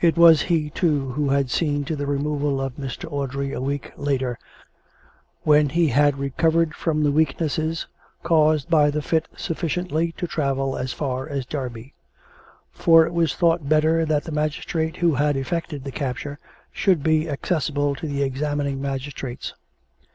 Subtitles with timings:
[0.00, 3.04] It was he, too, who had seen to the re moval of Mr.
[3.12, 4.38] Audrey a week later,
[5.42, 7.86] when he had recovered from the weakness
[8.22, 11.92] caused by the fit sufficiently to travel as far as Derby;
[12.72, 16.38] for it was thought better that the magis trate who had effected the capture
[16.72, 19.52] should be accessible to the examining magistrates.